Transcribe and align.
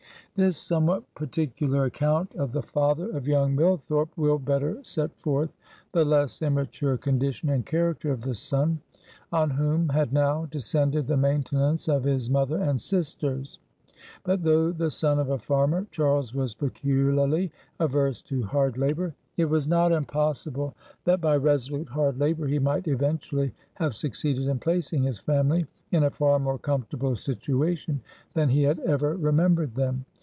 This 0.33 0.55
somewhat 0.57 1.13
particular 1.13 1.83
account 1.85 2.33
of 2.35 2.53
the 2.53 2.61
father 2.63 3.09
of 3.15 3.27
young 3.27 3.53
Millthorpe, 3.53 4.15
will 4.17 4.39
better 4.39 4.81
set 4.81 5.13
forth 5.19 5.53
the 5.91 6.05
less 6.05 6.41
immature 6.41 6.97
condition 6.97 7.49
and 7.49 7.65
character 7.65 8.11
of 8.11 8.21
the 8.21 8.33
son, 8.33 8.79
on 9.33 9.51
whom 9.51 9.89
had 9.89 10.13
now 10.13 10.45
descended 10.45 11.05
the 11.05 11.17
maintenance 11.17 11.89
of 11.89 12.05
his 12.05 12.29
mother 12.29 12.57
and 12.57 12.79
sisters. 12.79 13.59
But, 14.23 14.41
though 14.43 14.71
the 14.71 14.89
son 14.89 15.19
of 15.19 15.29
a 15.29 15.37
farmer, 15.37 15.85
Charles 15.91 16.33
was 16.33 16.55
peculiarly 16.55 17.51
averse 17.79 18.21
to 18.23 18.41
hard 18.43 18.77
labor. 18.77 19.13
It 19.37 19.45
was 19.45 19.67
not 19.67 19.91
impossible 19.91 20.73
that 21.03 21.19
by 21.21 21.35
resolute 21.37 21.89
hard 21.89 22.17
labor 22.17 22.47
he 22.47 22.57
might 22.57 22.87
eventually 22.87 23.53
have 23.75 23.95
succeeded 23.95 24.47
in 24.47 24.59
placing 24.59 25.03
his 25.03 25.19
family 25.19 25.67
in 25.91 26.03
a 26.03 26.09
far 26.09 26.39
more 26.39 26.57
comfortable 26.57 27.17
situation 27.17 27.99
than 28.33 28.47
he 28.47 28.63
had 28.63 28.79
ever 28.79 29.17
remembered 29.17 29.75
them. 29.75 30.05